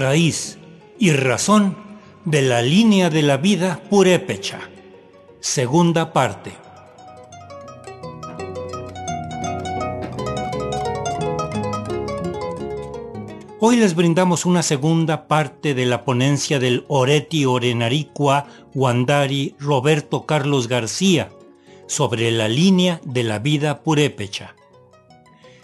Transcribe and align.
raíz 0.00 0.58
y 0.98 1.12
razón 1.12 1.76
de 2.24 2.42
la 2.42 2.62
línea 2.62 3.10
de 3.10 3.22
la 3.22 3.36
vida 3.36 3.82
purépecha. 3.90 4.60
Segunda 5.40 6.12
parte. 6.12 6.52
Hoy 13.60 13.76
les 13.76 13.94
brindamos 13.94 14.46
una 14.46 14.62
segunda 14.62 15.28
parte 15.28 15.74
de 15.74 15.84
la 15.84 16.02
ponencia 16.02 16.58
del 16.58 16.86
Oreti 16.88 17.44
Orenaricua 17.44 18.46
Wandari 18.74 19.54
Roberto 19.58 20.24
Carlos 20.24 20.66
García 20.66 21.28
sobre 21.86 22.30
la 22.30 22.48
línea 22.48 23.02
de 23.04 23.22
la 23.22 23.38
vida 23.38 23.82
purépecha. 23.82 24.54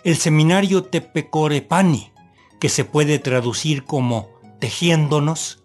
El 0.04 0.16
seminario 0.16 0.84
Tepecorepani, 0.84 2.12
que 2.58 2.68
se 2.68 2.84
puede 2.84 3.18
traducir 3.18 3.84
como 3.84 4.28
tejiéndonos, 4.58 5.62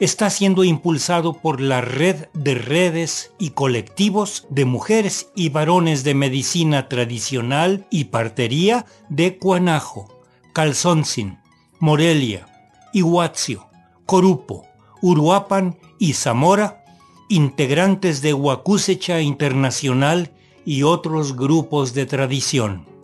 está 0.00 0.28
siendo 0.30 0.64
impulsado 0.64 1.34
por 1.34 1.60
la 1.60 1.80
red 1.80 2.26
de 2.34 2.54
redes 2.54 3.32
y 3.38 3.50
colectivos 3.50 4.46
de 4.50 4.64
mujeres 4.64 5.30
y 5.34 5.48
varones 5.48 6.04
de 6.04 6.14
medicina 6.14 6.88
tradicional 6.88 7.86
y 7.90 8.04
partería 8.04 8.86
de 9.08 9.38
Cuanajo, 9.38 10.08
Calzoncin, 10.52 11.38
Morelia, 11.78 12.46
Iguazio, 12.92 13.68
Corupo, 14.04 14.66
Uruapan 15.00 15.78
y 15.98 16.12
Zamora, 16.12 16.84
integrantes 17.28 18.22
de 18.22 18.34
Huacusecha 18.34 19.20
Internacional 19.20 20.32
y 20.64 20.82
otros 20.82 21.36
grupos 21.36 21.94
de 21.94 22.06
tradición. 22.06 22.95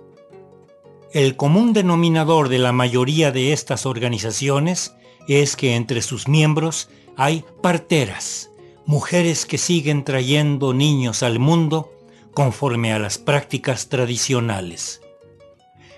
El 1.13 1.37
común 1.37 1.75
denominador 1.75 2.49
de 2.49 2.59
la 2.59 2.73
mayoría 2.73 3.33
de 3.33 3.53
estas 3.53 3.85
organizaciones 3.85 4.95
es 5.29 5.57
que 5.57 5.77
entre 5.77 6.01
sus 6.01 6.27
miembros 6.27 6.89
hay 7.19 7.45
parteras, 7.61 8.51
mujeres 8.87 9.45
que 9.45 9.59
siguen 9.59 10.05
trayendo 10.05 10.73
niños 10.73 11.23
al 11.23 11.39
mundo 11.39 11.93
conforme 12.33 12.95
a 12.95 12.99
las 12.99 13.19
prácticas 13.19 13.91
tradicionales. 13.91 15.03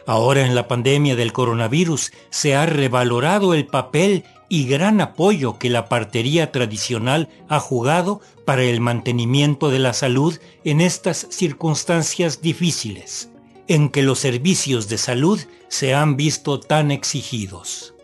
Ahora 0.05 0.45
en 0.45 0.57
la 0.57 0.67
pandemia 0.67 1.15
del 1.15 1.33
coronavirus 1.33 2.11
se 2.31 2.57
ha 2.57 2.67
revalorado 2.67 3.55
el 3.55 3.67
papel 3.67 4.25
y 4.49 4.67
gran 4.67 5.01
apoyo 5.01 5.61
que 5.61 5.71
la 5.71 5.89
partería 5.89 6.51
tradicional 6.51 7.29
ha 7.49 7.61
jugado 7.61 8.21
para 8.45 8.65
el 8.65 8.81
mantenimiento 8.81 9.71
de 9.71 9.79
la 9.79 9.93
salud 9.93 10.41
en 10.65 10.81
estas 10.81 11.29
circunstancias 11.31 12.43
difíciles, 12.43 13.31
en 13.69 13.89
que 13.89 14.03
los 14.03 14.19
servicios 14.19 14.89
de 14.89 14.99
salud 14.99 15.41
se 15.69 15.95
han 15.95 16.17
visto 16.17 16.61
tan 16.61 16.91
exigidos. 16.91 17.95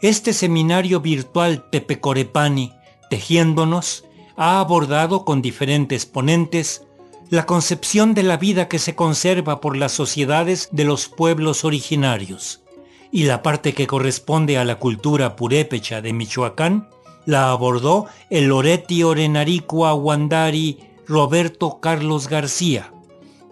Este 0.00 0.32
seminario 0.32 1.00
virtual 1.00 1.68
Tepecorepani, 1.70 2.72
Tejiéndonos, 3.10 4.04
ha 4.36 4.60
abordado 4.60 5.24
con 5.24 5.42
diferentes 5.42 6.06
ponentes 6.06 6.84
la 7.30 7.46
concepción 7.46 8.14
de 8.14 8.22
la 8.22 8.36
vida 8.36 8.68
que 8.68 8.78
se 8.78 8.94
conserva 8.94 9.60
por 9.60 9.76
las 9.76 9.92
sociedades 9.92 10.68
de 10.72 10.84
los 10.84 11.08
pueblos 11.08 11.64
originarios 11.64 12.62
y 13.10 13.24
la 13.24 13.42
parte 13.42 13.74
que 13.74 13.86
corresponde 13.86 14.58
a 14.58 14.64
la 14.64 14.76
cultura 14.76 15.36
purépecha 15.36 16.00
de 16.00 16.12
Michoacán 16.12 16.88
la 17.26 17.50
abordó 17.50 18.06
el 18.30 18.46
Loreti 18.46 19.02
Orenaricua 19.02 19.94
Wandari 19.94 20.78
Roberto 21.06 21.80
Carlos 21.80 22.28
García, 22.28 22.92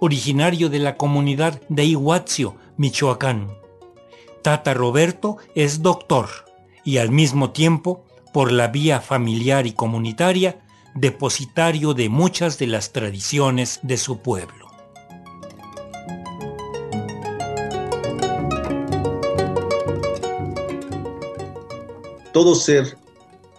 originario 0.00 0.68
de 0.68 0.78
la 0.78 0.96
comunidad 0.96 1.60
de 1.68 1.84
Iguazio, 1.84 2.56
Michoacán. 2.76 3.48
Tata 4.42 4.74
Roberto 4.74 5.38
es 5.54 5.82
doctor 5.82 6.28
y 6.84 6.98
al 6.98 7.10
mismo 7.10 7.50
tiempo, 7.50 8.04
por 8.32 8.52
la 8.52 8.68
vía 8.68 9.00
familiar 9.00 9.66
y 9.66 9.72
comunitaria, 9.72 10.60
depositario 10.94 11.94
de 11.94 12.08
muchas 12.08 12.58
de 12.58 12.68
las 12.68 12.92
tradiciones 12.92 13.80
de 13.82 13.96
su 13.96 14.18
pueblo. 14.18 14.66
Todo 22.32 22.54
ser 22.54 22.96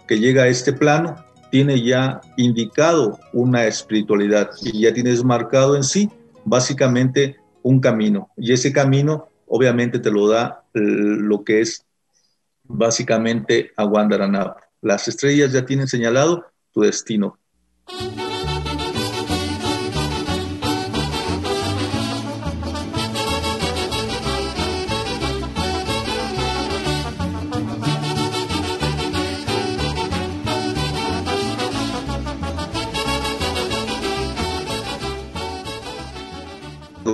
que 0.06 0.18
llega 0.18 0.44
a 0.44 0.48
este 0.48 0.72
plano 0.72 1.16
tiene 1.50 1.82
ya 1.82 2.20
indicado 2.36 3.18
una 3.32 3.66
espiritualidad 3.66 4.50
y 4.62 4.82
ya 4.82 4.94
tienes 4.94 5.24
marcado 5.24 5.76
en 5.76 5.82
sí 5.82 6.08
básicamente 6.48 7.36
un 7.62 7.80
camino. 7.80 8.30
Y 8.36 8.52
ese 8.52 8.72
camino 8.72 9.28
obviamente 9.46 9.98
te 9.98 10.10
lo 10.10 10.28
da 10.28 10.64
lo 10.72 11.44
que 11.44 11.60
es 11.60 11.84
básicamente 12.64 13.72
Aguandaranab. 13.76 14.56
Las 14.80 15.08
estrellas 15.08 15.52
ya 15.52 15.64
tienen 15.64 15.88
señalado 15.88 16.46
tu 16.72 16.82
destino. 16.82 17.38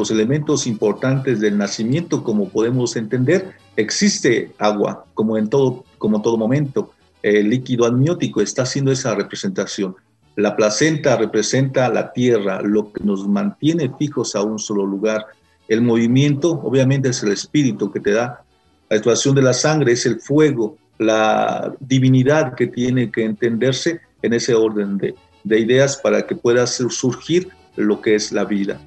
Los 0.04 0.10
elementos 0.10 0.66
importantes 0.66 1.40
del 1.40 1.56
nacimiento, 1.56 2.22
como 2.22 2.50
podemos 2.50 2.94
entender, 2.94 3.54
existe 3.74 4.52
agua, 4.58 5.06
como 5.14 5.38
en 5.38 5.48
todo, 5.48 5.86
como 5.96 6.20
todo 6.20 6.36
momento 6.36 6.90
el 7.22 7.48
líquido 7.48 7.86
amniótico 7.86 8.42
está 8.42 8.64
haciendo 8.64 8.92
esa 8.92 9.14
representación. 9.14 9.96
La 10.36 10.56
placenta 10.56 11.16
representa 11.16 11.88
la 11.88 12.12
tierra, 12.12 12.60
lo 12.60 12.92
que 12.92 13.02
nos 13.02 13.26
mantiene 13.26 13.90
fijos 13.98 14.36
a 14.36 14.42
un 14.42 14.58
solo 14.58 14.84
lugar. 14.84 15.24
El 15.68 15.80
movimiento, 15.80 16.50
obviamente, 16.50 17.08
es 17.08 17.22
el 17.22 17.32
espíritu 17.32 17.90
que 17.90 18.00
te 18.00 18.10
da. 18.10 18.44
La 18.90 18.98
actuación 18.98 19.34
de 19.34 19.40
la 19.40 19.54
sangre 19.54 19.92
es 19.92 20.04
el 20.04 20.20
fuego, 20.20 20.76
la 20.98 21.74
divinidad 21.80 22.54
que 22.56 22.66
tiene 22.66 23.10
que 23.10 23.24
entenderse 23.24 24.02
en 24.20 24.34
ese 24.34 24.52
orden 24.52 24.98
de, 24.98 25.14
de 25.44 25.60
ideas 25.60 25.96
para 25.96 26.26
que 26.26 26.36
pueda 26.36 26.66
surgir 26.66 27.48
lo 27.76 28.02
que 28.02 28.16
es 28.16 28.32
la 28.32 28.44
vida. 28.44 28.78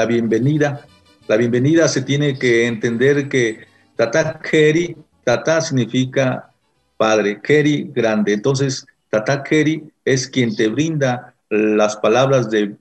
La 0.00 0.06
bienvenida. 0.06 0.86
La 1.28 1.36
bienvenida 1.36 1.86
se 1.86 2.00
tiene 2.00 2.38
que 2.38 2.66
entender 2.66 3.28
que 3.28 3.66
Tata 3.96 4.40
Keri, 4.40 4.96
Tata 5.24 5.60
significa 5.60 6.50
padre, 6.96 7.38
Keri 7.42 7.90
grande. 7.94 8.32
Entonces, 8.32 8.86
Tata 9.10 9.42
Keri 9.42 9.92
es 10.02 10.26
quien 10.26 10.56
te 10.56 10.68
brinda 10.68 11.34
las 11.50 11.96
palabras 11.96 12.48
de 12.50 12.76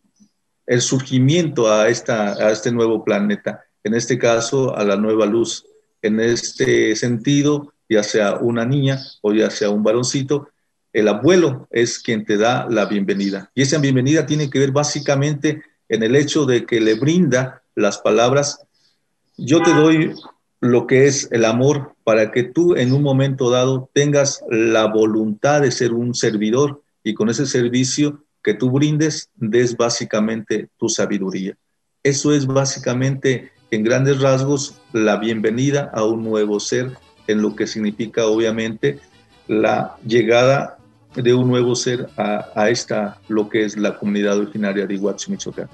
el 0.65 0.81
surgimiento 0.81 1.69
a, 1.69 1.89
esta, 1.89 2.35
a 2.35 2.51
este 2.51 2.71
nuevo 2.71 3.03
planeta, 3.03 3.65
en 3.83 3.95
este 3.95 4.17
caso 4.17 4.73
a 4.77 4.85
la 4.85 4.95
nueva 4.95 5.25
luz. 5.25 5.65
En 6.01 6.21
este 6.21 6.95
sentido, 6.95 7.73
ya 7.89 8.01
sea 8.01 8.35
una 8.35 8.63
niña 8.63 8.97
o 9.21 9.33
ya 9.33 9.49
sea 9.49 9.71
un 9.71 9.83
varoncito, 9.83 10.47
el 10.93 11.09
abuelo 11.09 11.67
es 11.69 11.99
quien 11.99 12.23
te 12.23 12.37
da 12.37 12.65
la 12.69 12.85
bienvenida. 12.85 13.51
Y 13.53 13.63
esa 13.63 13.77
bienvenida 13.77 14.25
tiene 14.25 14.49
que 14.49 14.59
ver 14.59 14.71
básicamente 14.71 15.61
en 15.89 16.03
el 16.03 16.15
hecho 16.15 16.45
de 16.45 16.65
que 16.65 16.79
le 16.79 16.93
brinda 16.93 17.63
las 17.75 17.97
palabras, 17.97 18.65
yo 19.37 19.61
te 19.61 19.73
doy 19.73 20.13
lo 20.61 20.87
que 20.87 21.07
es 21.07 21.29
el 21.31 21.45
amor 21.45 21.95
para 22.03 22.31
que 22.31 22.43
tú 22.43 22.75
en 22.75 22.93
un 22.93 23.01
momento 23.01 23.49
dado 23.49 23.89
tengas 23.93 24.43
la 24.49 24.85
voluntad 24.85 25.61
de 25.61 25.71
ser 25.71 25.93
un 25.93 26.13
servidor 26.13 26.81
y 27.03 27.13
con 27.13 27.29
ese 27.29 27.45
servicio 27.45 28.23
que 28.43 28.53
tú 28.53 28.71
brindes 28.71 29.29
des 29.35 29.75
básicamente 29.75 30.69
tu 30.77 30.89
sabiduría. 30.89 31.57
Eso 32.03 32.33
es 32.33 32.45
básicamente 32.45 33.51
en 33.71 33.83
grandes 33.83 34.21
rasgos 34.21 34.81
la 34.93 35.17
bienvenida 35.17 35.91
a 35.93 36.03
un 36.03 36.23
nuevo 36.23 36.59
ser 36.59 36.91
en 37.27 37.41
lo 37.41 37.55
que 37.55 37.67
significa 37.67 38.25
obviamente 38.25 38.99
la 39.47 39.95
llegada 40.05 40.78
de 41.15 41.33
un 41.33 41.47
nuevo 41.47 41.75
ser 41.75 42.09
a, 42.17 42.69
esta, 42.69 43.19
lo 43.27 43.49
que 43.49 43.65
es 43.65 43.77
la 43.77 43.97
comunidad 43.97 44.37
originaria 44.37 44.85
de 44.85 44.93
Iguazú, 44.93 45.31
Michoacán. 45.31 45.69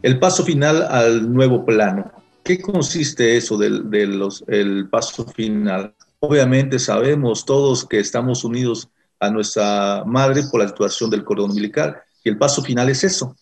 El 0.00 0.18
paso 0.20 0.44
final 0.44 0.86
al 0.90 1.32
nuevo 1.32 1.66
plano. 1.66 2.10
¿Qué 2.44 2.62
consiste 2.62 3.36
eso 3.36 3.58
del 3.58 3.90
de 3.90 4.04
el 4.46 4.88
paso 4.88 5.26
final? 5.26 5.92
Obviamente 6.20 6.78
sabemos 6.78 7.44
todos 7.44 7.84
que 7.84 7.98
estamos 7.98 8.42
unidos 8.42 8.88
a 9.20 9.30
nuestra 9.30 10.04
madre 10.06 10.42
por 10.50 10.60
la 10.60 10.68
situación 10.68 11.10
del 11.10 11.24
cordón 11.24 11.50
umbilical. 11.50 11.96
Y 12.24 12.28
el 12.28 12.38
paso 12.38 12.62
final 12.62 12.88
es 12.88 13.04
eso, 13.04 13.36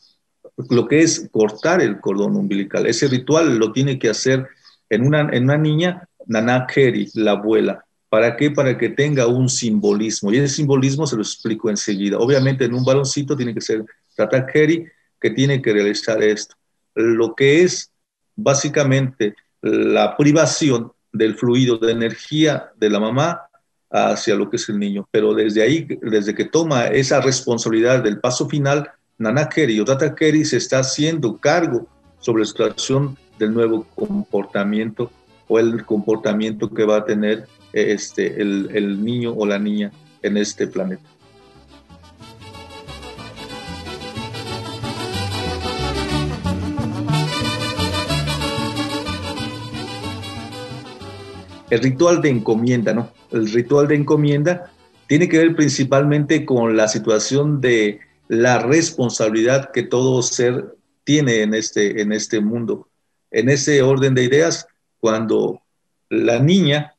lo 0.71 0.87
que 0.89 1.01
es 1.01 1.29
cortar 1.31 1.81
el 1.83 2.01
cordón 2.01 2.37
umbilical. 2.37 2.87
Ese 2.87 3.09
ritual 3.09 3.57
lo 3.59 3.73
tiene 3.73 3.99
que 3.99 4.09
hacer 4.09 4.47
en 4.89 5.07
una, 5.07 5.29
en 5.33 5.45
una 5.45 5.59
niña, 5.59 6.09
Nana 6.27 6.67
Keri, 6.67 7.11
la 7.15 7.33
abuela. 7.33 7.85
¿Para 8.09 8.37
qué? 8.37 8.51
Para 8.51 8.79
que 8.79 8.91
tenga 8.91 9.27
un 9.27 9.49
simbolismo. 9.49 10.33
Y 10.33 10.39
ese 10.39 10.55
simbolismo 10.55 11.07
se 11.07 11.17
lo 11.17 11.23
explico 11.23 11.69
enseguida. 11.69 12.19
Obviamente 12.19 12.65
en 12.65 12.75
un 12.75 12.85
baloncito 12.85 13.37
tiene 13.37 13.53
que 13.53 13.61
ser 13.61 13.85
Tata 14.17 14.47
Keri 14.47 14.87
que 15.21 15.31
tiene 15.31 15.61
que 15.61 15.73
realizar 15.73 16.23
esto. 16.23 16.55
Lo 16.95 17.35
que 17.35 17.63
es 17.63 17.91
básicamente 18.35 19.35
la 19.61 20.17
privación 20.17 20.93
del 21.13 21.35
fluido 21.35 21.79
de 21.79 21.93
energía 21.93 22.71
de 22.77 22.91
la 22.91 23.01
mamá 23.01 23.43
hacia 23.91 24.35
lo 24.35 24.51
que 24.51 24.57
es 24.57 24.69
el 24.69 24.79
niño. 24.79 25.07
Pero 25.11 25.35
desde 25.35 25.63
ahí, 25.63 25.87
desde 26.03 26.35
que 26.35 26.45
toma 26.45 26.87
esa 26.87 27.21
responsabilidad 27.21 28.03
del 28.03 28.21
paso 28.21 28.49
final, 28.49 28.91
Nana 29.19 29.49
Keri 29.49 29.81
o 29.81 29.85
Tata 29.85 30.15
Keri 30.15 30.45
se 30.45 30.59
está 30.59 30.81
haciendo 30.81 31.39
cargo 31.39 31.87
sobre 32.19 32.43
la 32.43 32.47
situación 32.47 33.17
del 33.39 33.55
nuevo 33.55 33.87
comportamiento 33.95 35.11
o 35.49 35.59
el 35.59 35.85
comportamiento 35.85 36.73
que 36.73 36.85
va 36.85 36.97
a 36.97 37.05
tener 37.05 37.47
este, 37.73 38.41
el, 38.41 38.71
el 38.75 39.05
niño 39.05 39.33
o 39.33 39.47
la 39.47 39.59
niña 39.59 39.93
en 40.23 40.37
este 40.37 40.67
planeta. 40.67 41.05
El 51.77 51.83
ritual 51.83 52.23
de 52.23 52.31
encomienda, 52.31 52.95
¿no? 52.95 53.13
El 53.31 53.53
ritual 53.53 53.87
de 53.87 53.97
encomienda 53.97 54.73
tiene 55.09 55.29
que 55.29 55.37
ver 55.37 55.55
principalmente 55.55 56.47
con 56.47 56.75
la 56.75 56.89
situación 56.89 57.61
de 57.61 58.01
la 58.29 58.61
responsabilidad 58.61 59.73
que 59.73 59.83
todo 59.83 60.23
ser 60.23 60.75
tiene 61.05 61.43
en 61.43 61.53
este, 61.53 62.01
en 62.01 62.13
este 62.13 62.41
mundo. 62.41 62.89
En 63.31 63.51
ese 63.51 63.83
orden 63.83 64.15
de 64.15 64.25
ideas, 64.25 64.67
cuando 65.01 65.61
la 66.09 66.39
niña, 66.39 66.95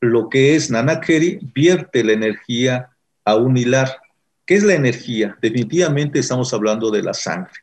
lo 0.00 0.28
que 0.28 0.56
es 0.56 0.72
Nanakeri, 0.72 1.38
vierte 1.54 2.02
la 2.02 2.12
energía 2.12 2.90
a 3.24 3.36
un 3.36 3.56
hilar. 3.56 3.96
¿Qué 4.44 4.56
es 4.56 4.64
la 4.64 4.74
energía? 4.74 5.38
Definitivamente 5.40 6.18
estamos 6.18 6.52
hablando 6.52 6.90
de 6.90 7.04
la 7.04 7.14
sangre. 7.14 7.60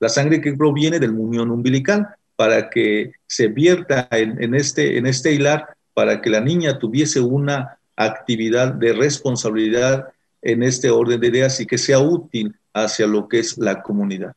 La 0.00 0.08
sangre 0.08 0.40
que 0.40 0.52
proviene 0.52 0.98
del 0.98 1.12
muñón 1.12 1.52
umbilical 1.52 2.08
para 2.34 2.70
que 2.70 3.12
se 3.28 3.46
vierta 3.46 4.08
en, 4.10 4.54
este, 4.54 4.98
en 4.98 5.06
este 5.06 5.32
hilar, 5.32 5.75
para 5.96 6.20
que 6.20 6.28
la 6.28 6.42
niña 6.42 6.78
tuviese 6.78 7.22
una 7.22 7.78
actividad 7.96 8.74
de 8.74 8.92
responsabilidad 8.92 10.08
en 10.42 10.62
este 10.62 10.90
orden 10.90 11.18
de 11.18 11.28
ideas 11.28 11.58
y 11.58 11.66
que 11.66 11.78
sea 11.78 12.00
útil 12.00 12.54
hacia 12.74 13.06
lo 13.06 13.26
que 13.26 13.38
es 13.38 13.56
la 13.56 13.82
comunidad. 13.82 14.34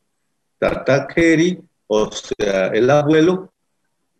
Tatakeri, 0.58 1.60
o 1.88 2.10
sea, 2.14 2.68
el 2.68 2.90
abuelo, 2.90 3.52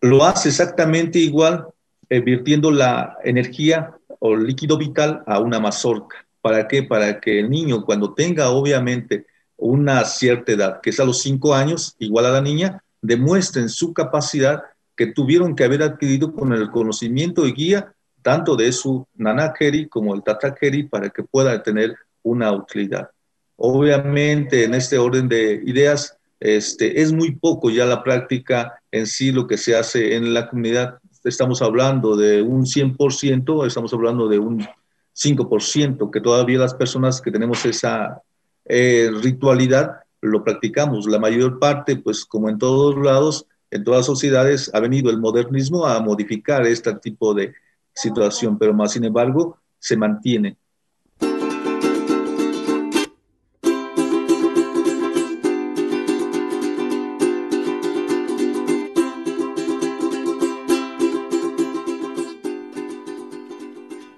lo 0.02 0.26
hace 0.26 0.50
exactamente 0.50 1.18
igual, 1.18 1.68
eh, 2.10 2.20
virtiendo 2.20 2.72
la 2.72 3.18
energía 3.24 3.96
o 4.20 4.36
líquido 4.36 4.78
vital 4.78 5.24
a 5.26 5.40
una 5.40 5.62
mazorca. 5.62 6.18
¿Para 6.42 6.68
qué? 6.68 6.84
Para 6.84 7.22
que 7.22 7.40
el 7.40 7.50
niño, 7.50 7.86
cuando 7.86 8.14
tenga 8.14 8.50
obviamente 8.50 9.28
una 9.56 10.04
cierta 10.04 10.52
edad, 10.52 10.82
que 10.82 10.90
es 10.90 11.00
a 11.00 11.06
los 11.06 11.22
cinco 11.22 11.56
años, 11.56 11.96
igual 12.00 12.26
a 12.26 12.32
la 12.32 12.42
niña, 12.42 12.84
demuestren 13.02 13.70
su 13.70 13.94
capacidad 13.94 14.62
que 15.00 15.08
tuvieron 15.08 15.56
que 15.56 15.64
haber 15.64 15.82
adquirido 15.82 16.34
con 16.34 16.52
el 16.52 16.70
conocimiento 16.72 17.48
y 17.48 17.54
guía 17.54 17.94
tanto 18.22 18.58
de 18.58 18.70
su 18.74 19.08
nanakeri 19.16 19.88
como 19.88 20.14
el 20.14 20.24
tatakeri 20.24 20.90
para 20.90 21.10
que 21.10 21.24
pueda 21.24 21.64
tener 21.64 21.96
una 22.22 22.52
utilidad. 22.52 23.10
Obviamente, 23.56 24.66
en 24.66 24.74
este 24.74 24.98
orden 24.98 25.30
de 25.30 25.62
ideas, 25.66 26.18
este, 26.42 27.02
es 27.02 27.14
muy 27.14 27.34
poco 27.34 27.70
ya 27.70 27.86
la 27.86 28.04
práctica 28.04 28.74
en 28.92 29.08
sí 29.08 29.32
lo 29.32 29.48
que 29.48 29.56
se 29.56 29.74
hace 29.74 30.18
en 30.18 30.34
la 30.34 30.50
comunidad. 30.50 31.00
Estamos 31.24 31.62
hablando 31.62 32.18
de 32.18 32.42
un 32.42 32.66
100%, 32.66 33.66
estamos 33.66 33.94
hablando 33.94 34.28
de 34.28 34.40
un 34.40 34.68
5%, 35.16 36.12
que 36.12 36.20
todavía 36.20 36.60
las 36.60 36.74
personas 36.74 37.22
que 37.22 37.32
tenemos 37.32 37.66
esa 37.66 38.22
eh, 38.66 39.10
ritualidad 39.24 39.92
lo 40.20 40.44
practicamos. 40.44 41.08
La 41.08 41.20
mayor 41.20 41.58
parte, 41.58 41.96
pues 41.96 42.26
como 42.26 42.50
en 42.50 42.58
todos 42.58 42.98
lados, 42.98 43.46
en 43.72 43.84
todas 43.84 44.06
sociedades, 44.06 44.72
ha 44.74 44.80
venido 44.80 45.10
el 45.10 45.20
modernismo 45.20 45.86
a 45.86 46.00
modificar 46.00 46.66
este 46.66 46.94
tipo 46.96 47.34
de 47.34 47.54
situación, 47.94 48.58
pero 48.58 48.74
más 48.74 48.94
sin 48.94 49.04
embargo 49.04 49.60
se 49.78 49.96
mantiene. 49.96 50.58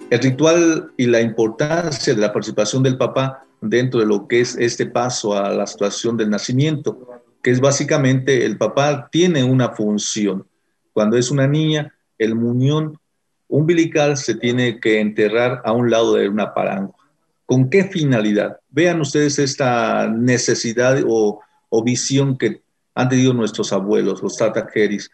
El 0.10 0.20
ritual 0.20 0.92
y 0.98 1.08
la 1.08 1.22
importancia 1.22 2.14
de 2.14 2.20
la 2.20 2.34
participación 2.34 2.84
del 2.84 2.98
papá 2.98 3.46
dentro 3.62 4.02
de 4.02 4.06
lo 4.06 4.28
que 4.28 4.42
es 4.42 4.58
este 4.58 4.86
paso 4.86 5.38
a 5.38 5.50
la 5.52 5.66
situación 5.66 6.18
del 6.18 6.30
nacimiento, 6.30 7.21
que 7.42 7.52
es 7.52 7.60
básicamente 7.60 8.46
el 8.46 8.58
papá 8.58 9.10
tiene 9.12 9.44
una 9.44 9.70
función. 9.70 10.48
Cuando 10.94 11.18
es 11.18 11.32
una 11.32 11.48
niña, 11.48 11.94
el 12.18 12.36
muñón 12.36 13.00
umbilical 13.48 14.18
se 14.18 14.36
tiene 14.36 14.80
que 14.80 15.00
enterrar 15.00 15.62
a 15.66 15.72
un 15.74 15.90
lado 15.90 16.16
de 16.16 16.30
una 16.30 16.54
parangua. 16.54 16.96
¿Con 17.46 17.70
qué 17.70 17.84
finalidad? 17.84 18.60
Vean 18.70 19.02
ustedes 19.02 19.38
esta 19.40 20.08
necesidad 20.08 21.04
o, 21.06 21.42
visión 21.84 22.38
que 22.38 22.62
han 22.96 23.10
tenido 23.10 23.34
nuestros 23.34 23.74
abuelos, 23.74 24.22
los 24.22 24.38
tatajeris. 24.38 25.10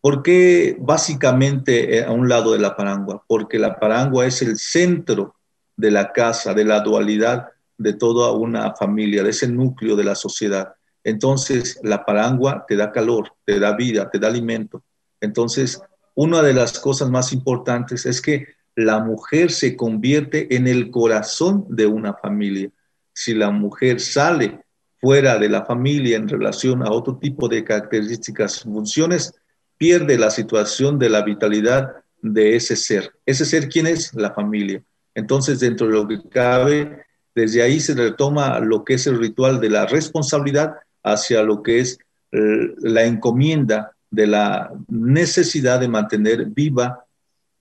¿Por 0.00 0.22
qué 0.22 0.76
básicamente 0.78 1.98
eh, 1.98 2.04
a 2.04 2.10
un 2.10 2.28
lado 2.28 2.52
de 2.52 2.58
la 2.58 2.76
parangua? 2.76 3.24
Porque 3.26 3.58
la 3.58 3.78
parangua 3.78 4.26
es 4.26 4.42
el 4.42 4.58
centro 4.58 5.36
de 5.76 5.90
la 5.90 6.12
casa, 6.12 6.52
de 6.52 6.64
la 6.64 6.80
dualidad 6.80 7.48
de 7.78 7.94
toda 7.94 8.32
una 8.32 8.74
familia, 8.74 9.22
de 9.22 9.30
ese 9.30 9.48
núcleo 9.48 9.96
de 9.96 10.04
la 10.04 10.14
sociedad. 10.14 10.74
Entonces, 11.04 11.80
la 11.82 12.04
parangua 12.04 12.64
te 12.68 12.76
da 12.76 12.92
calor, 12.92 13.32
te 13.44 13.58
da 13.58 13.74
vida, 13.74 14.10
te 14.10 14.18
da 14.18 14.28
alimento. 14.28 14.82
Entonces, 15.20 15.80
una 16.14 16.42
de 16.42 16.54
las 16.54 16.78
cosas 16.78 17.10
más 17.10 17.32
importantes 17.32 18.06
es 18.06 18.20
que 18.20 18.46
la 18.74 19.00
mujer 19.00 19.50
se 19.50 19.76
convierte 19.76 20.54
en 20.54 20.66
el 20.66 20.90
corazón 20.90 21.66
de 21.68 21.86
una 21.86 22.14
familia. 22.14 22.70
Si 23.12 23.34
la 23.34 23.50
mujer 23.50 24.00
sale 24.00 24.60
fuera 24.98 25.38
de 25.38 25.48
la 25.48 25.64
familia 25.64 26.16
en 26.16 26.28
relación 26.28 26.82
a 26.82 26.90
otro 26.90 27.16
tipo 27.18 27.48
de 27.48 27.64
características, 27.64 28.62
funciones, 28.62 29.34
pierde 29.78 30.18
la 30.18 30.30
situación 30.30 30.98
de 30.98 31.08
la 31.08 31.22
vitalidad 31.22 31.96
de 32.20 32.54
ese 32.56 32.76
ser. 32.76 33.12
Ese 33.24 33.46
ser, 33.46 33.68
¿quién 33.68 33.86
es? 33.86 34.12
La 34.14 34.32
familia. 34.32 34.82
Entonces, 35.14 35.58
dentro 35.58 35.86
de 35.86 35.92
lo 35.94 36.06
que 36.06 36.20
cabe, 36.28 37.04
desde 37.34 37.62
ahí 37.62 37.80
se 37.80 37.94
retoma 37.94 38.60
lo 38.60 38.84
que 38.84 38.94
es 38.94 39.06
el 39.06 39.18
ritual 39.18 39.60
de 39.60 39.70
la 39.70 39.86
responsabilidad 39.86 40.74
hacia 41.02 41.42
lo 41.42 41.62
que 41.62 41.80
es 41.80 41.98
eh, 42.32 42.74
la 42.78 43.04
encomienda 43.04 43.92
de 44.10 44.26
la 44.26 44.72
necesidad 44.88 45.80
de 45.80 45.88
mantener 45.88 46.46
viva 46.46 47.04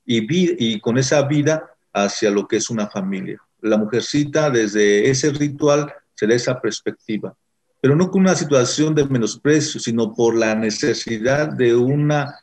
y, 0.05 0.25
y 0.73 0.79
con 0.79 0.97
esa 0.97 1.21
vida 1.23 1.69
hacia 1.93 2.31
lo 2.31 2.47
que 2.47 2.57
es 2.57 2.69
una 2.69 2.87
familia. 2.89 3.39
La 3.61 3.77
mujercita 3.77 4.49
desde 4.49 5.09
ese 5.09 5.31
ritual 5.31 5.93
se 6.15 6.27
da 6.27 6.35
esa 6.35 6.59
perspectiva 6.59 7.35
pero 7.81 7.95
no 7.95 8.11
con 8.11 8.21
una 8.21 8.35
situación 8.35 8.93
de 8.93 9.05
menosprecio, 9.05 9.79
sino 9.79 10.13
por 10.13 10.35
la 10.35 10.55
necesidad 10.55 11.49
de 11.49 11.75
una 11.75 12.35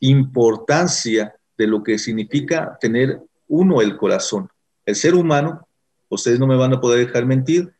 importancia 0.00 1.34
de 1.56 1.66
lo 1.66 1.82
que 1.82 1.98
significa 1.98 2.78
tener 2.80 3.20
uno 3.48 3.82
el 3.82 3.96
corazón. 3.96 4.48
El 4.86 4.96
ser 4.96 5.14
humano, 5.14 5.66
ustedes 6.08 6.38
no 6.38 6.46
me 6.46 6.56
van 6.56 6.72
a 6.72 6.80
poder 6.80 7.06
dejar 7.06 7.26
mentir, 7.26 7.72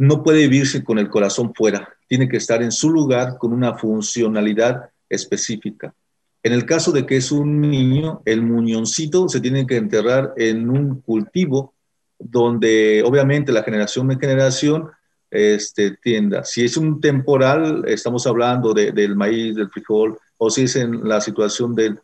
no 0.00 0.22
puede 0.22 0.48
vivirse 0.48 0.82
con 0.82 0.98
el 0.98 1.10
corazón 1.10 1.52
fuera, 1.54 1.86
tiene 2.08 2.26
que 2.26 2.38
estar 2.38 2.62
en 2.62 2.72
su 2.72 2.88
lugar 2.88 3.36
con 3.36 3.52
una 3.52 3.74
funcionalidad 3.74 4.88
específica. 5.10 5.94
En 6.42 6.54
el 6.54 6.64
caso 6.64 6.90
de 6.90 7.04
que 7.04 7.18
es 7.18 7.30
un 7.30 7.60
niño, 7.60 8.22
el 8.24 8.40
muñoncito 8.40 9.28
se 9.28 9.42
tiene 9.42 9.66
que 9.66 9.76
enterrar 9.76 10.32
en 10.38 10.70
un 10.70 11.02
cultivo 11.02 11.74
donde 12.18 13.02
obviamente 13.04 13.52
la 13.52 13.62
generación 13.62 14.10
en 14.10 14.18
generación 14.18 14.88
este, 15.30 15.98
tienda. 15.98 16.44
Si 16.44 16.64
es 16.64 16.78
un 16.78 16.98
temporal, 16.98 17.84
estamos 17.86 18.26
hablando 18.26 18.72
del 18.72 19.14
maíz, 19.16 19.54
del 19.54 19.68
frijol, 19.68 20.18
o 20.38 20.48
si 20.48 20.62
es 20.62 20.76
en 20.76 21.06
la 21.06 21.20
situación 21.20 21.74
del, 21.74 22.00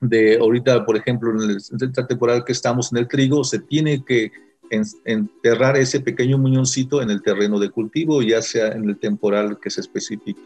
de 0.00 0.38
ahorita, 0.38 0.86
por 0.86 0.96
ejemplo, 0.96 1.32
en 1.32 1.50
el 1.50 2.06
temporal 2.06 2.44
que 2.44 2.52
estamos 2.52 2.92
en 2.92 2.98
el 2.98 3.08
trigo, 3.08 3.42
se 3.42 3.58
tiene 3.58 4.04
que 4.04 4.30
enterrar 5.04 5.76
ese 5.76 6.00
pequeño 6.00 6.38
muñoncito 6.38 7.02
en 7.02 7.10
el 7.10 7.22
terreno 7.22 7.58
de 7.58 7.70
cultivo, 7.70 8.22
ya 8.22 8.40
sea 8.40 8.68
en 8.68 8.88
el 8.88 8.98
temporal 8.98 9.58
que 9.60 9.70
se 9.70 9.80
especifique. 9.80 10.40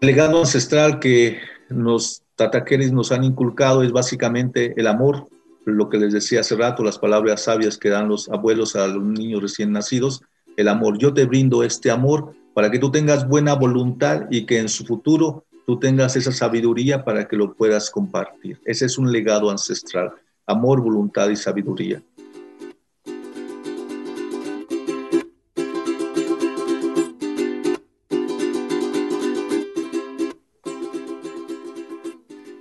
El 0.00 0.06
legado 0.06 0.40
ancestral 0.40 0.98
que 0.98 1.38
nos 1.68 2.22
tataqueris 2.34 2.90
nos 2.90 3.12
han 3.12 3.22
inculcado 3.22 3.84
es 3.84 3.92
básicamente 3.92 4.74
el 4.76 4.88
amor, 4.88 5.28
lo 5.64 5.88
que 5.88 5.98
les 5.98 6.12
decía 6.12 6.40
hace 6.40 6.56
rato, 6.56 6.82
las 6.82 6.98
palabras 6.98 7.44
sabias 7.44 7.78
que 7.78 7.88
dan 7.88 8.08
los 8.08 8.28
abuelos 8.28 8.74
a 8.74 8.88
los 8.88 9.04
niños 9.04 9.42
recién 9.42 9.70
nacidos, 9.70 10.22
el 10.56 10.66
amor. 10.66 10.98
Yo 10.98 11.14
te 11.14 11.24
brindo 11.24 11.62
este 11.62 11.90
amor 11.90 12.34
para 12.54 12.70
que 12.70 12.78
tú 12.78 12.90
tengas 12.90 13.26
buena 13.26 13.54
voluntad 13.54 14.26
y 14.30 14.44
que 14.46 14.58
en 14.58 14.68
su 14.68 14.84
futuro 14.84 15.44
tú 15.66 15.78
tengas 15.78 16.16
esa 16.16 16.32
sabiduría 16.32 17.04
para 17.04 17.26
que 17.26 17.36
lo 17.36 17.54
puedas 17.54 17.90
compartir. 17.90 18.60
Ese 18.64 18.86
es 18.86 18.98
un 18.98 19.10
legado 19.10 19.50
ancestral, 19.50 20.12
amor, 20.46 20.80
voluntad 20.80 21.28
y 21.30 21.36
sabiduría. 21.36 22.02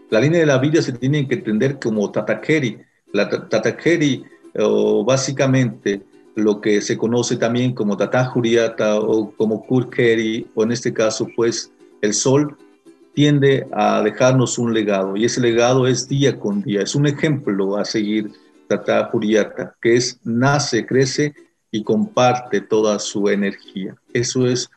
La 0.10 0.20
línea 0.20 0.42
de 0.42 0.46
la 0.46 0.58
vida 0.58 0.82
se 0.82 0.92
tiene 0.92 1.26
que 1.28 1.36
entender 1.36 1.80
como 1.80 2.12
tatakeri. 2.12 2.78
La 3.14 3.30
tatakeri, 3.30 4.26
básicamente 5.06 6.02
lo 6.36 6.62
que 6.62 6.82
se 6.82 6.98
conoce 6.98 7.38
también 7.38 7.74
como 7.74 7.98
tatajuriata 7.98 9.00
o 9.00 9.32
como 9.32 9.66
kurkeri, 9.66 10.48
o 10.56 10.64
en 10.64 10.72
este 10.72 10.94
caso, 10.94 11.28
pues 11.36 11.72
el 12.02 12.14
sol, 12.14 12.58
tiende 13.14 13.68
a 13.74 14.02
dejarnos 14.02 14.58
un 14.58 14.74
legado 14.74 15.18
y 15.18 15.26
ese 15.26 15.42
legado 15.42 15.86
es 15.86 16.08
día 16.08 16.40
con 16.40 16.62
día. 16.62 16.82
Es 16.82 16.96
un 16.96 17.08
ejemplo 17.08 17.78
a 17.78 17.86
seguir 17.86 18.32
tatajuriata, 18.68 19.76
que 19.82 19.96
es 19.96 20.20
nace, 20.24 20.86
crece 20.86 21.34
y 21.72 21.84
comparte 21.84 22.62
toda 22.62 23.00
su 23.00 23.28
energía. 23.28 23.96
Eso 24.14 24.48
es 24.48 24.70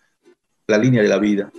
la 0.66 0.78
línea 0.78 1.02
de 1.02 1.08
la 1.08 1.18
vida. 1.18 1.52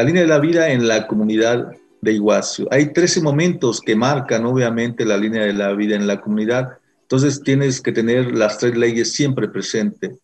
La 0.00 0.06
línea 0.06 0.22
de 0.22 0.28
la 0.28 0.38
vida 0.38 0.70
en 0.70 0.88
la 0.88 1.06
comunidad 1.06 1.72
de 2.00 2.12
Iguazio. 2.12 2.66
Hay 2.70 2.94
13 2.94 3.20
momentos 3.20 3.82
que 3.82 3.94
marcan 3.94 4.46
obviamente 4.46 5.04
la 5.04 5.18
línea 5.18 5.42
de 5.42 5.52
la 5.52 5.74
vida 5.74 5.94
en 5.94 6.06
la 6.06 6.22
comunidad, 6.22 6.78
entonces 7.02 7.42
tienes 7.42 7.82
que 7.82 7.92
tener 7.92 8.34
las 8.34 8.56
tres 8.56 8.78
leyes 8.78 9.12
siempre 9.12 9.46
presentes, 9.48 10.16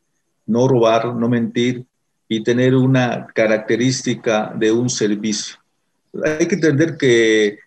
no 0.47 0.67
robar, 0.67 1.15
no 1.15 1.29
mentir 1.29 1.85
y 2.27 2.43
tener 2.43 2.75
una 2.75 3.27
característica 3.35 4.51
de 4.57 4.73
un 4.73 4.89
servicio. 4.89 5.57
Hay 6.25 6.49
que 6.49 6.55
entender 6.55 6.97
que, 6.97 7.59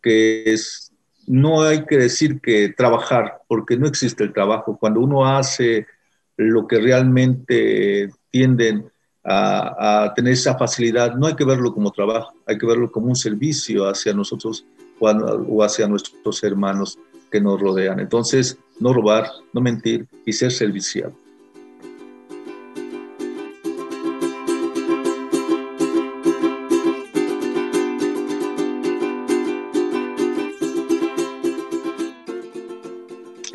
que 0.00 0.44
es, 0.52 0.92
no 1.26 1.62
hay 1.62 1.84
que 1.86 1.96
decir 1.96 2.40
que 2.40 2.68
trabajar, 2.68 3.38
porque 3.48 3.76
no 3.76 3.88
existe 3.88 4.22
el 4.22 4.32
trabajo. 4.32 4.78
Cuando 4.78 5.00
uno 5.00 5.26
hace 5.26 5.88
lo 6.36 6.68
que 6.68 6.78
realmente 6.78 8.10
tienden 8.30 8.84
a, 9.24 10.12
tener 10.14 10.32
esa 10.32 10.56
facilidad, 10.56 11.14
no 11.14 11.26
hay 11.26 11.34
que 11.34 11.44
verlo 11.44 11.72
como 11.72 11.90
trabajo, 11.90 12.34
hay 12.46 12.56
que 12.58 12.66
verlo 12.66 12.90
como 12.90 13.08
un 13.08 13.16
servicio 13.16 13.88
hacia 13.88 14.12
nosotros 14.12 14.64
o 15.00 15.62
hacia 15.62 15.86
nuestros 15.86 16.42
hermanos 16.42 16.98
que 17.30 17.40
nos 17.40 17.60
rodean. 17.60 18.00
Entonces, 18.00 18.58
no 18.80 18.92
robar, 18.92 19.28
no 19.52 19.60
mentir 19.60 20.06
y 20.24 20.32
ser 20.32 20.50
servicial. 20.52 21.12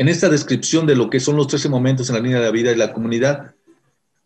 En 0.04 0.10
esta 0.10 0.28
descripción 0.28 0.86
de 0.86 0.98
lo 0.98 1.10
que 1.10 1.22
son 1.22 1.38
los 1.38 1.48
13 1.48 1.70
momentos 1.70 2.10
en 2.10 2.16
la 2.16 2.22
línea 2.22 2.40
de 2.40 2.46
la 2.46 2.52
vida 2.52 2.72
de 2.72 2.76
la 2.76 2.92
comunidad, 2.92 3.56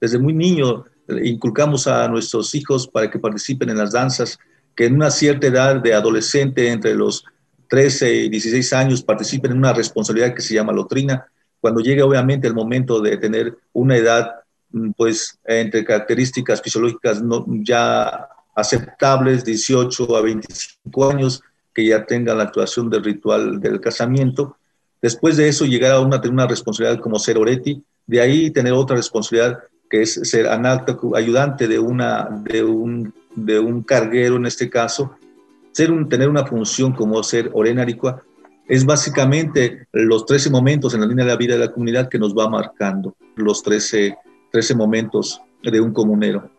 desde 0.01 0.17
muy 0.17 0.33
niño 0.33 0.85
inculcamos 1.23 1.87
a 1.87 2.07
nuestros 2.07 2.53
hijos 2.55 2.87
para 2.87 3.09
que 3.09 3.19
participen 3.19 3.69
en 3.69 3.77
las 3.77 3.91
danzas, 3.91 4.37
que 4.75 4.85
en 4.85 4.95
una 4.95 5.09
cierta 5.09 5.47
edad 5.47 5.77
de 5.77 5.93
adolescente, 5.93 6.69
entre 6.69 6.95
los 6.95 7.25
13 7.69 8.13
y 8.13 8.29
16 8.29 8.73
años, 8.73 9.03
participen 9.03 9.51
en 9.51 9.57
una 9.57 9.73
responsabilidad 9.73 10.33
que 10.33 10.41
se 10.41 10.53
llama 10.53 10.73
lotrina. 10.73 11.25
Cuando 11.59 11.81
llegue 11.81 12.03
obviamente 12.03 12.47
el 12.47 12.53
momento 12.53 13.01
de 13.01 13.17
tener 13.17 13.57
una 13.73 13.97
edad, 13.97 14.31
mm, 14.71 14.91
pues 14.91 15.39
entre 15.45 15.83
características 15.83 16.61
fisiológicas 16.61 17.21
no, 17.21 17.45
ya 17.47 18.27
aceptables, 18.55 19.45
18 19.45 20.15
a 20.15 20.21
25 20.21 21.11
años, 21.11 21.41
que 21.73 21.85
ya 21.85 22.05
tengan 22.05 22.37
la 22.37 22.45
actuación 22.45 22.89
del 22.89 23.03
ritual 23.03 23.59
del 23.59 23.79
casamiento. 23.79 24.57
Después 25.01 25.37
de 25.37 25.47
eso, 25.47 25.65
llegar 25.65 25.91
a 25.91 25.99
una, 25.99 26.19
tener 26.19 26.33
una 26.33 26.47
responsabilidad 26.47 26.99
como 26.99 27.19
ser 27.19 27.37
oreti, 27.37 27.83
de 28.07 28.21
ahí 28.21 28.49
tener 28.49 28.73
otra 28.73 28.95
responsabilidad 28.95 29.59
que 29.89 30.01
es 30.01 30.13
ser 30.23 30.47
ayudante 30.47 31.67
de, 31.67 31.79
una, 31.79 32.29
de, 32.43 32.63
un, 32.63 33.13
de 33.35 33.59
un 33.59 33.83
carguero 33.83 34.35
en 34.35 34.45
este 34.45 34.69
caso, 34.69 35.15
ser 35.71 35.91
un, 35.91 36.09
tener 36.09 36.29
una 36.29 36.45
función 36.45 36.93
como 36.93 37.21
ser 37.23 37.51
orenaricua, 37.53 38.23
es 38.67 38.85
básicamente 38.85 39.87
los 39.93 40.25
13 40.25 40.49
momentos 40.49 40.93
en 40.93 41.01
la 41.01 41.07
línea 41.07 41.25
de 41.25 41.31
la 41.31 41.37
vida 41.37 41.53
de 41.53 41.65
la 41.65 41.71
comunidad 41.71 42.09
que 42.09 42.19
nos 42.19 42.35
va 42.35 42.49
marcando, 42.49 43.15
los 43.35 43.63
13, 43.63 44.17
13 44.51 44.75
momentos 44.75 45.41
de 45.63 45.79
un 45.79 45.93
comunero. 45.93 46.49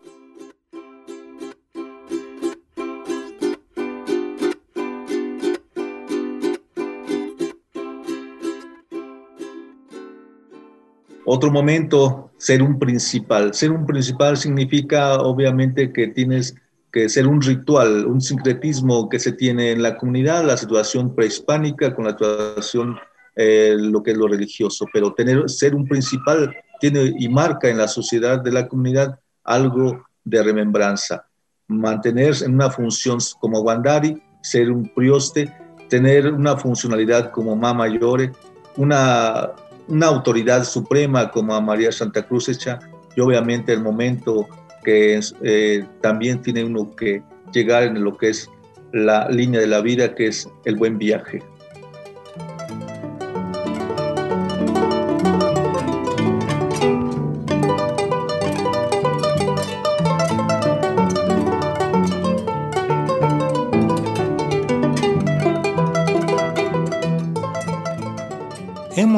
Otro 11.31 11.51
momento, 11.51 12.31
ser 12.39 12.63
un 12.63 12.79
principal. 12.79 13.53
Ser 13.53 13.69
un 13.69 13.85
principal 13.85 14.35
significa 14.35 15.13
obviamente 15.19 15.93
que 15.93 16.07
tienes 16.07 16.55
que 16.91 17.07
ser 17.07 17.27
un 17.27 17.39
ritual, 17.39 18.07
un 18.07 18.19
sincretismo 18.19 19.07
que 19.09 19.19
se 19.19 19.33
tiene 19.33 19.69
en 19.69 19.83
la 19.83 19.95
comunidad, 19.95 20.43
la 20.43 20.57
situación 20.57 21.13
prehispánica 21.13 21.93
con 21.93 22.05
la 22.05 22.13
situación, 22.13 22.97
eh, 23.35 23.75
lo 23.77 24.01
que 24.01 24.09
es 24.09 24.17
lo 24.17 24.27
religioso, 24.27 24.87
pero 24.91 25.13
tener, 25.13 25.47
ser 25.51 25.75
un 25.75 25.87
principal 25.87 26.51
tiene 26.79 27.13
y 27.19 27.29
marca 27.29 27.69
en 27.69 27.77
la 27.77 27.87
sociedad 27.87 28.41
de 28.41 28.51
la 28.51 28.67
comunidad 28.67 29.19
algo 29.43 30.03
de 30.23 30.41
remembranza. 30.41 31.27
Mantenerse 31.67 32.45
en 32.45 32.55
una 32.55 32.71
función 32.71 33.19
como 33.39 33.59
Wandari, 33.59 34.19
ser 34.41 34.71
un 34.71 34.91
prioste, 34.95 35.53
tener 35.89 36.33
una 36.33 36.57
funcionalidad 36.57 37.29
como 37.29 37.55
Mama 37.55 37.85
Mayore, 37.85 38.31
una 38.77 39.51
una 39.89 40.07
autoridad 40.07 40.63
suprema 40.63 41.31
como 41.31 41.53
a 41.53 41.61
María 41.61 41.91
Santa 41.91 42.25
Cruz 42.25 42.47
hecha 42.47 42.79
y 43.15 43.21
obviamente 43.21 43.73
el 43.73 43.81
momento 43.81 44.47
que 44.83 45.19
eh, 45.43 45.85
también 46.01 46.41
tiene 46.41 46.63
uno 46.63 46.95
que 46.95 47.21
llegar 47.51 47.83
en 47.83 48.03
lo 48.03 48.17
que 48.17 48.29
es 48.29 48.49
la 48.93 49.27
línea 49.29 49.59
de 49.59 49.67
la 49.67 49.81
vida, 49.81 50.15
que 50.15 50.27
es 50.27 50.47
el 50.65 50.75
buen 50.75 50.97
viaje. 50.97 51.43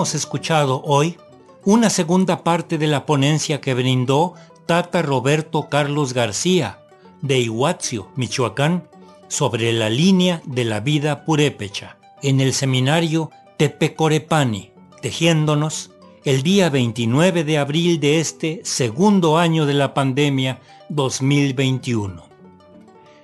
Hemos 0.02 0.16
escuchado 0.16 0.82
hoy 0.84 1.16
una 1.64 1.92
segunda 1.92 2.44
parte 2.44 2.80
de 2.80 2.88
la 2.88 3.06
ponencia 3.06 3.62
que 3.62 3.76
brindó 3.76 4.34
Tata 4.66 5.04
Roberto 5.04 5.70
Carlos 5.70 6.14
García, 6.14 6.80
de 7.22 7.38
Iguazio, 7.38 8.10
Michoacán, 8.16 8.90
sobre 9.28 9.72
la 9.72 9.92
línea 9.92 10.42
de 10.48 10.66
la 10.66 10.80
vida 10.80 11.24
purépecha, 11.24 11.98
en 12.24 12.42
el 12.42 12.54
seminario 12.54 13.30
Tepecorepani, 13.58 14.74
tejiéndonos 15.04 15.92
el 16.26 16.42
día 16.42 16.72
29 16.72 17.44
de 17.44 17.60
abril 17.60 18.00
de 18.00 18.20
este 18.20 18.62
segundo 18.64 19.38
año 19.38 19.68
de 19.68 19.76
la 19.76 19.94
pandemia 19.94 20.62
2021. 20.90 22.26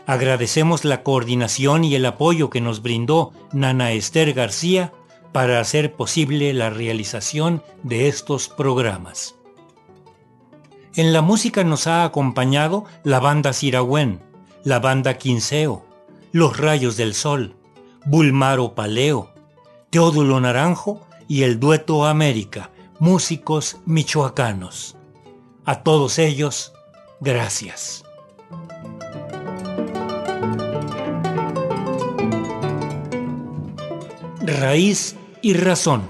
Agradecemos 0.05 0.85
la 0.85 1.01
coordinación 1.01 1.85
y 1.85 1.95
el 1.95 2.05
apoyo 2.05 2.51
que 2.51 2.61
nos 2.61 2.83
brindó 2.83 3.33
Nana 3.51 3.93
Esther 3.93 4.33
García 4.33 4.93
para 5.31 5.59
hacer 5.59 5.93
posible 5.93 6.53
la 6.53 6.69
realización 6.69 7.63
de 7.83 8.07
estos 8.07 8.49
programas. 8.49 9.35
En 10.95 11.13
la 11.13 11.21
música 11.21 11.63
nos 11.63 11.85
ha 11.85 12.03
acompañado 12.03 12.85
la 13.03 13.19
banda 13.19 13.53
Siragüen, 13.53 14.19
la 14.63 14.79
banda 14.79 15.17
Quinceo, 15.17 15.85
Los 16.31 16.57
Rayos 16.57 16.97
del 16.97 17.13
Sol, 17.13 17.55
Bulmaro 18.05 18.73
Paleo, 18.73 19.31
Teodulo 19.89 20.39
Naranjo 20.39 21.05
y 21.27 21.43
el 21.43 21.59
dueto 21.59 22.05
América, 22.05 22.71
músicos 22.99 23.77
michoacanos. 23.85 24.95
A 25.65 25.83
todos 25.83 26.17
ellos, 26.17 26.73
gracias. 27.19 28.06
Raíz 34.47 35.17
y 35.41 35.55
razón 35.55 36.03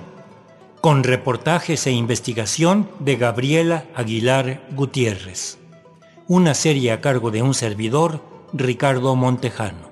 con 0.79 1.03
reportajes 1.03 1.87
e 1.87 1.91
investigación 1.91 2.87
de 2.99 3.15
Gabriela 3.15 3.85
Aguilar 3.95 4.61
Gutiérrez. 4.75 5.57
Una 6.27 6.53
serie 6.53 6.91
a 6.91 7.01
cargo 7.01 7.31
de 7.31 7.41
un 7.41 7.55
servidor, 7.55 8.21
Ricardo 8.53 9.15
Montejano. 9.15 9.86